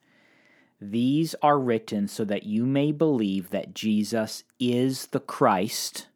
These 0.81 1.35
are 1.41 1.59
written 1.59 2.09
so 2.09 2.25
that 2.25 2.43
you 2.43 2.67
may 2.67 2.93
believe 2.93 3.51
that 3.51 3.73
Jesus 3.73 4.45
is 4.59 5.07
the 5.07 5.21
Christ, 5.21 6.09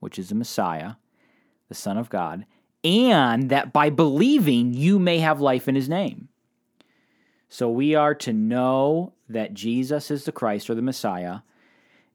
which 0.00 0.18
is 0.18 0.30
the 0.30 0.34
Messiah, 0.34 0.94
the 1.68 1.74
Son 1.74 1.98
of 1.98 2.08
God, 2.08 2.46
and 2.84 3.50
that 3.50 3.72
by 3.72 3.90
believing 3.90 4.72
you 4.72 4.98
may 4.98 5.18
have 5.18 5.40
life 5.40 5.68
in 5.68 5.74
his 5.74 5.88
name. 5.88 6.28
So 7.48 7.70
we 7.70 7.94
are 7.94 8.14
to 8.16 8.32
know 8.32 9.14
that 9.28 9.54
Jesus 9.54 10.10
is 10.10 10.24
the 10.24 10.32
Christ 10.32 10.68
or 10.68 10.74
the 10.74 10.82
Messiah, 10.82 11.40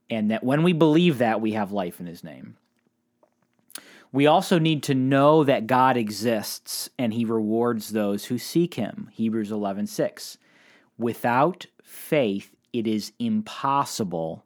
and 0.10 0.30
that 0.32 0.44
when 0.44 0.64
we 0.64 0.74
believe 0.74 1.18
that, 1.18 1.42
we 1.42 1.54
have 1.54 1.72
life 1.72 2.00
in 2.00 2.06
his 2.06 2.24
name. 2.24 2.58
We 4.12 4.28
also 4.28 4.60
need 4.60 4.84
to 4.84 4.94
know 4.94 5.44
that 5.44 5.66
God 5.66 5.98
exists 5.98 6.90
and 7.00 7.14
he 7.14 7.26
rewards 7.26 7.90
those 7.90 8.26
who 8.26 8.38
seek 8.38 8.76
him. 8.76 9.10
Hebrews 9.12 9.50
11:6. 9.50 10.38
Without 11.00 11.66
faith, 11.84 12.56
it 12.72 12.86
is 12.86 13.12
impossible 13.18 14.46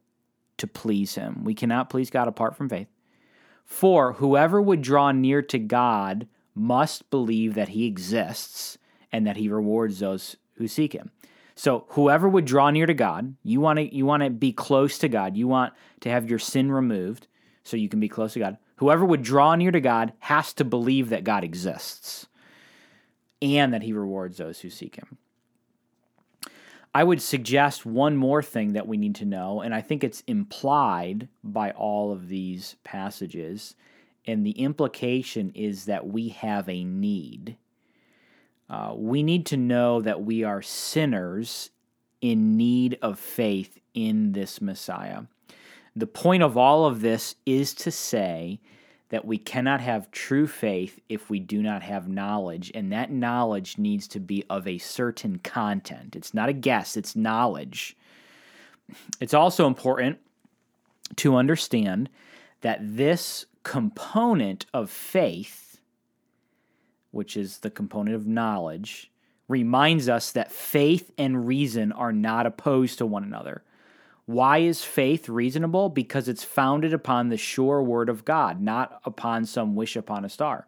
to 0.56 0.68
please 0.68 1.16
him. 1.16 1.44
We 1.44 1.54
cannot 1.54 1.90
please 1.90 2.10
God 2.10 2.30
apart 2.30 2.56
from 2.56 2.70
faith. 2.70 2.88
For 3.68 4.14
whoever 4.14 4.62
would 4.62 4.82
draw 4.82 5.12
near 5.12 5.42
to 5.44 5.60
God 5.60 6.28
must 6.56 7.10
believe 7.12 7.54
that 7.54 7.70
he 7.70 7.86
exists 7.86 8.78
and 9.12 9.28
that 9.28 9.36
he 9.36 9.50
rewards 9.50 10.00
those 10.00 10.38
who 10.56 10.68
seek 10.68 10.94
him. 10.94 11.12
So 11.54 11.86
whoever 11.90 12.30
would 12.30 12.46
draw 12.46 12.70
near 12.70 12.86
to 12.86 12.94
God, 12.94 13.36
you 13.44 13.60
want 13.60 13.78
to 13.78 13.96
you 13.96 14.06
want 14.06 14.24
to 14.24 14.30
be 14.30 14.54
close 14.54 14.98
to 15.00 15.10
God. 15.10 15.36
You 15.36 15.48
want 15.48 15.74
to 16.00 16.10
have 16.10 16.30
your 16.30 16.40
sin 16.40 16.72
removed 16.72 17.28
so 17.64 17.76
you 17.76 17.90
can 17.90 18.00
be 18.00 18.08
close 18.08 18.34
to 18.34 18.40
God. 18.40 18.58
Whoever 18.78 19.04
would 19.04 19.22
draw 19.22 19.54
near 19.56 19.72
to 19.72 19.82
God 19.82 20.14
has 20.20 20.54
to 20.54 20.64
believe 20.64 21.10
that 21.10 21.26
God 21.26 21.44
exists 21.44 22.28
and 23.42 23.74
that 23.74 23.84
he 23.84 23.92
rewards 23.92 24.38
those 24.38 24.62
who 24.62 24.70
seek 24.70 24.96
him. 24.96 25.18
I 26.98 27.04
would 27.04 27.22
suggest 27.22 27.86
one 27.86 28.18
more 28.18 28.42
thing 28.42 28.74
that 28.74 28.88
we 28.88 28.98
need 28.98 29.14
to 29.18 29.26
know, 29.26 29.62
and 29.62 29.72
I 29.72 29.82
think 29.82 30.04
it's 30.04 30.24
implied 30.26 31.28
by 31.44 31.70
all 31.70 32.12
of 32.12 32.28
these 32.28 32.76
passages. 32.84 33.76
And 34.26 34.44
the 34.44 34.60
implication 34.60 35.52
is 35.54 35.86
that 35.86 36.08
we 36.08 36.30
have 36.30 36.68
a 36.68 36.84
need. 36.84 37.56
Uh, 38.68 38.96
we 38.96 39.22
need 39.22 39.46
to 39.46 39.58
know 39.58 40.02
that 40.02 40.24
we 40.24 40.44
are 40.44 40.64
sinners 40.64 41.70
in 42.20 42.58
need 42.58 42.98
of 43.04 43.20
faith 43.20 43.78
in 43.94 44.32
this 44.32 44.60
Messiah. 44.60 45.26
The 45.96 46.08
point 46.08 46.42
of 46.42 46.58
all 46.58 46.88
of 46.88 47.02
this 47.02 47.36
is 47.46 47.76
to 47.76 47.92
say 47.92 48.60
that 49.10 49.26
we 49.26 49.38
cannot 49.38 49.80
have 49.80 50.12
true 50.12 50.48
faith 50.48 51.00
if 51.08 51.30
we 51.30 51.40
do 51.40 51.62
not 51.62 51.82
have 51.82 52.10
knowledge, 52.10 52.72
and 52.76 52.92
that 52.92 53.12
knowledge 53.12 53.78
needs 53.78 54.08
to 54.10 54.20
be 54.20 54.44
of 54.50 54.68
a 54.68 54.78
certain 54.78 55.40
content. 55.40 56.16
It's 56.16 56.34
not 56.34 56.50
a 56.50 56.54
guess, 56.54 56.98
it's 56.98 57.16
knowledge. 57.16 57.96
It's 59.20 59.34
also 59.34 59.68
important 59.68 60.20
to 61.18 61.36
understand 61.36 62.10
that 62.62 62.80
this 62.82 63.46
component 63.64 64.66
of 64.74 64.90
faith, 64.90 65.80
which 67.12 67.38
is 67.38 67.60
the 67.60 67.70
component 67.70 68.16
of 68.16 68.28
knowledge, 68.28 69.12
reminds 69.48 70.10
us 70.10 70.32
that 70.34 70.52
faith 70.52 71.12
and 71.18 71.48
reason 71.48 71.94
are 71.94 72.12
not 72.12 72.46
opposed 72.46 72.98
to 72.98 73.06
one 73.06 73.24
another. 73.24 73.64
Why 74.28 74.58
is 74.58 74.84
faith 74.84 75.30
reasonable? 75.30 75.88
Because 75.88 76.28
it's 76.28 76.44
founded 76.44 76.94
upon 76.94 77.30
the 77.30 77.38
sure 77.38 77.82
word 77.82 78.10
of 78.10 78.26
God, 78.26 78.62
not 78.62 79.00
upon 79.06 79.46
some 79.46 79.74
wish 79.74 79.96
upon 79.96 80.26
a 80.26 80.30
star. 80.30 80.68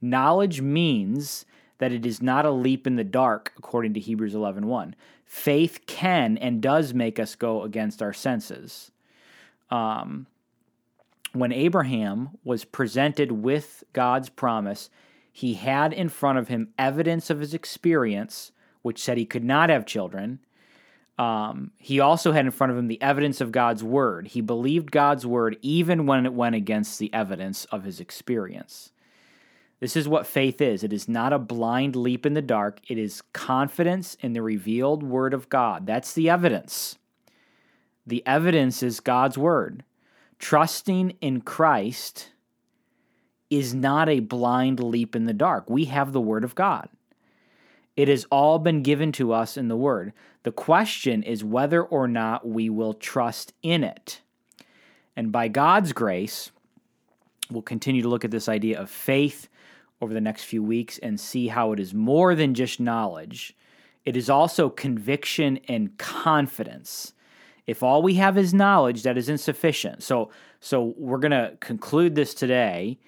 Knowledge 0.00 0.60
means 0.60 1.44
that 1.78 1.90
it 1.90 2.06
is 2.06 2.22
not 2.22 2.46
a 2.46 2.50
leap 2.52 2.86
in 2.86 2.94
the 2.94 3.02
dark, 3.02 3.52
according 3.58 3.92
to 3.94 4.00
Hebrews 4.00 4.34
11.1. 4.34 4.94
Faith 5.24 5.80
can 5.86 6.38
and 6.38 6.62
does 6.62 6.94
make 6.94 7.18
us 7.18 7.34
go 7.34 7.64
against 7.64 8.00
our 8.00 8.12
senses. 8.12 8.92
Um, 9.68 10.28
when 11.32 11.52
Abraham 11.52 12.38
was 12.44 12.64
presented 12.64 13.32
with 13.32 13.82
God's 13.92 14.28
promise, 14.28 14.90
he 15.32 15.54
had 15.54 15.92
in 15.92 16.08
front 16.08 16.38
of 16.38 16.46
him 16.46 16.68
evidence 16.78 17.30
of 17.30 17.40
his 17.40 17.52
experience, 17.52 18.52
which 18.82 19.02
said 19.02 19.18
he 19.18 19.26
could 19.26 19.44
not 19.44 19.70
have 19.70 19.86
children, 19.86 20.38
um, 21.18 21.70
he 21.78 22.00
also 22.00 22.32
had 22.32 22.44
in 22.44 22.50
front 22.50 22.72
of 22.72 22.78
him 22.78 22.88
the 22.88 23.00
evidence 23.00 23.40
of 23.40 23.52
God's 23.52 23.82
word. 23.82 24.28
He 24.28 24.40
believed 24.40 24.90
God's 24.90 25.26
word 25.26 25.56
even 25.62 26.06
when 26.06 26.26
it 26.26 26.34
went 26.34 26.54
against 26.54 26.98
the 26.98 27.12
evidence 27.14 27.64
of 27.66 27.84
his 27.84 28.00
experience. 28.00 28.92
This 29.80 29.96
is 29.96 30.08
what 30.08 30.26
faith 30.26 30.60
is 30.60 30.82
it 30.82 30.92
is 30.92 31.08
not 31.08 31.32
a 31.32 31.38
blind 31.38 31.96
leap 31.96 32.26
in 32.26 32.34
the 32.34 32.42
dark, 32.42 32.80
it 32.88 32.98
is 32.98 33.22
confidence 33.32 34.16
in 34.20 34.32
the 34.32 34.42
revealed 34.42 35.02
word 35.02 35.32
of 35.34 35.48
God. 35.48 35.86
That's 35.86 36.12
the 36.12 36.28
evidence. 36.28 36.98
The 38.06 38.26
evidence 38.26 38.82
is 38.82 39.00
God's 39.00 39.36
word. 39.36 39.84
Trusting 40.38 41.16
in 41.20 41.40
Christ 41.40 42.30
is 43.48 43.74
not 43.74 44.08
a 44.08 44.20
blind 44.20 44.80
leap 44.80 45.16
in 45.16 45.24
the 45.24 45.32
dark. 45.32 45.68
We 45.70 45.86
have 45.86 46.12
the 46.12 46.20
word 46.20 46.44
of 46.44 46.54
God. 46.54 46.88
It 47.96 48.08
has 48.08 48.26
all 48.30 48.58
been 48.58 48.82
given 48.82 49.10
to 49.12 49.32
us 49.32 49.56
in 49.56 49.68
the 49.68 49.76
Word. 49.76 50.12
The 50.42 50.52
question 50.52 51.22
is 51.22 51.42
whether 51.42 51.82
or 51.82 52.06
not 52.06 52.46
we 52.46 52.68
will 52.68 52.94
trust 52.94 53.54
in 53.62 53.82
it. 53.82 54.20
And 55.16 55.32
by 55.32 55.48
God's 55.48 55.92
grace, 55.92 56.50
we'll 57.50 57.62
continue 57.62 58.02
to 58.02 58.08
look 58.08 58.24
at 58.24 58.30
this 58.30 58.48
idea 58.48 58.78
of 58.78 58.90
faith 58.90 59.48
over 60.00 60.12
the 60.12 60.20
next 60.20 60.44
few 60.44 60.62
weeks 60.62 60.98
and 60.98 61.18
see 61.18 61.48
how 61.48 61.72
it 61.72 61.80
is 61.80 61.94
more 61.94 62.34
than 62.34 62.52
just 62.52 62.78
knowledge. 62.80 63.56
It 64.04 64.16
is 64.16 64.28
also 64.28 64.68
conviction 64.68 65.58
and 65.66 65.96
confidence. 65.96 67.14
If 67.66 67.82
all 67.82 68.02
we 68.02 68.14
have 68.14 68.38
is 68.38 68.54
knowledge, 68.54 69.02
that 69.02 69.18
is 69.18 69.28
insufficient. 69.28 70.02
So, 70.02 70.30
so 70.60 70.94
we're 70.96 71.18
going 71.18 71.32
to 71.32 71.56
conclude 71.60 72.14
this 72.14 72.34
today, 72.34 72.98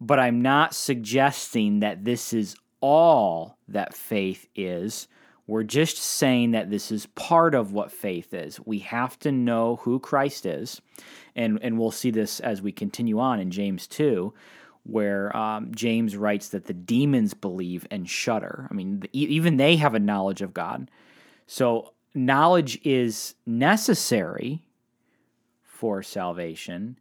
but 0.00 0.18
I'm 0.18 0.42
not 0.42 0.74
suggesting 0.74 1.80
that 1.80 2.04
this 2.04 2.32
is 2.32 2.56
all 2.82 3.56
that 3.68 3.94
faith 3.94 4.46
is. 4.54 5.08
We're 5.46 5.62
just 5.62 5.96
saying 5.96 6.50
that 6.50 6.70
this 6.70 6.92
is 6.92 7.06
part 7.06 7.54
of 7.54 7.72
what 7.72 7.90
faith 7.90 8.34
is. 8.34 8.60
We 8.64 8.80
have 8.80 9.18
to 9.20 9.32
know 9.32 9.76
who 9.82 9.98
Christ 9.98 10.44
is. 10.44 10.82
And, 11.34 11.58
and 11.62 11.78
we'll 11.78 11.90
see 11.90 12.10
this 12.10 12.40
as 12.40 12.60
we 12.60 12.72
continue 12.72 13.18
on 13.18 13.40
in 13.40 13.50
James 13.50 13.86
2, 13.86 14.34
where 14.84 15.34
um, 15.36 15.72
James 15.74 16.16
writes 16.16 16.48
that 16.50 16.66
the 16.66 16.74
demons 16.74 17.32
believe 17.34 17.86
and 17.90 18.08
shudder. 18.08 18.68
I 18.70 18.74
mean, 18.74 19.00
the, 19.00 19.08
even 19.12 19.56
they 19.56 19.76
have 19.76 19.94
a 19.94 20.00
knowledge 20.00 20.42
of 20.42 20.52
God. 20.52 20.90
So, 21.46 21.94
knowledge 22.14 22.78
is 22.84 23.34
necessary 23.46 24.62
for 25.62 26.02
salvation, 26.02 26.98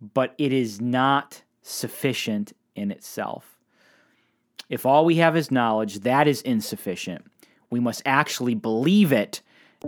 but 0.00 0.34
it 0.38 0.52
is 0.52 0.80
not 0.80 1.42
sufficient 1.62 2.52
in 2.76 2.90
itself. 2.90 3.53
If 4.68 4.86
all 4.86 5.04
we 5.04 5.16
have 5.16 5.36
is 5.36 5.50
knowledge, 5.50 6.00
that 6.00 6.26
is 6.26 6.42
insufficient. 6.42 7.24
We 7.70 7.80
must 7.80 8.02
actually 8.04 8.54
believe 8.54 9.12
it 9.12 9.42